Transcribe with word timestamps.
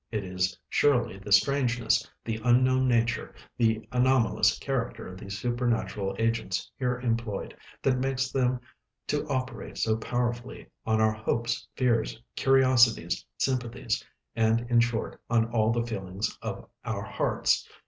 It 0.11 0.23
is 0.23 0.57
surely 0.67 1.19
the 1.19 1.31
strangeness, 1.31 2.09
the 2.25 2.41
unknown 2.43 2.87
nature, 2.87 3.35
the 3.55 3.87
anomalous 3.91 4.57
character 4.57 5.07
of 5.07 5.19
the 5.19 5.29
supernatural 5.29 6.15
agents 6.17 6.71
here 6.75 6.99
employed, 7.01 7.55
that 7.83 7.99
makes 7.99 8.31
them 8.31 8.61
to 9.05 9.27
operate 9.29 9.77
so 9.77 9.95
powerfully 9.97 10.65
on 10.87 10.99
our 10.99 11.13
hopes, 11.13 11.67
fears, 11.75 12.19
curiosities, 12.35 13.23
sympathies, 13.37 14.03
and 14.35 14.61
in 14.71 14.79
short, 14.79 15.21
on 15.29 15.51
all 15.51 15.71
the 15.71 15.85
feelings 15.85 16.35
of 16.41 16.67
our 16.83 17.03
hearts. 17.03 17.69